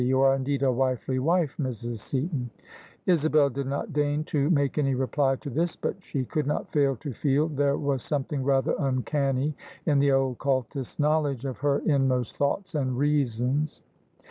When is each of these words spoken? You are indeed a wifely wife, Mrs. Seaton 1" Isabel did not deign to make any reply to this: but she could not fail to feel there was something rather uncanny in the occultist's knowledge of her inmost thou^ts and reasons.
You 0.03 0.21
are 0.21 0.33
indeed 0.33 0.63
a 0.63 0.71
wifely 0.71 1.19
wife, 1.19 1.55
Mrs. 1.59 1.99
Seaton 1.99 2.49
1" 2.49 2.49
Isabel 3.13 3.51
did 3.51 3.67
not 3.67 3.93
deign 3.93 4.23
to 4.23 4.49
make 4.49 4.79
any 4.79 4.95
reply 4.95 5.35
to 5.35 5.49
this: 5.51 5.75
but 5.75 5.95
she 6.01 6.25
could 6.25 6.47
not 6.47 6.71
fail 6.71 6.95
to 6.95 7.13
feel 7.13 7.47
there 7.47 7.77
was 7.77 8.01
something 8.01 8.43
rather 8.43 8.73
uncanny 8.79 9.53
in 9.85 9.99
the 9.99 10.09
occultist's 10.09 10.97
knowledge 10.97 11.45
of 11.45 11.59
her 11.59 11.81
inmost 11.85 12.39
thou^ts 12.39 12.73
and 12.73 12.97
reasons. 12.97 13.83